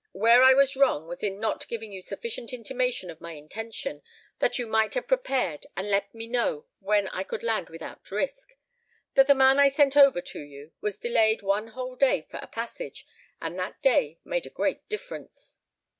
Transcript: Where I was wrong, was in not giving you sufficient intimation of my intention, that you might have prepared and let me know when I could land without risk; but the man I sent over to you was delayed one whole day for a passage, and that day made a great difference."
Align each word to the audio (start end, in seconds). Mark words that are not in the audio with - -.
Where 0.13 0.41
I 0.41 0.55
was 0.55 0.75
wrong, 0.75 1.05
was 1.07 1.21
in 1.21 1.39
not 1.39 1.67
giving 1.67 1.91
you 1.91 2.01
sufficient 2.01 2.51
intimation 2.53 3.11
of 3.11 3.21
my 3.21 3.33
intention, 3.33 4.01
that 4.39 4.57
you 4.57 4.65
might 4.65 4.95
have 4.95 5.05
prepared 5.07 5.67
and 5.77 5.91
let 5.91 6.11
me 6.11 6.25
know 6.25 6.65
when 6.79 7.07
I 7.09 7.21
could 7.21 7.43
land 7.43 7.69
without 7.69 8.09
risk; 8.09 8.55
but 9.13 9.27
the 9.27 9.35
man 9.35 9.59
I 9.59 9.69
sent 9.69 9.95
over 9.95 10.19
to 10.19 10.39
you 10.41 10.71
was 10.81 10.97
delayed 10.97 11.43
one 11.43 11.67
whole 11.67 11.95
day 11.95 12.23
for 12.31 12.39
a 12.41 12.47
passage, 12.47 13.05
and 13.39 13.59
that 13.59 13.79
day 13.83 14.17
made 14.25 14.47
a 14.47 14.49
great 14.49 14.89
difference." 14.89 15.59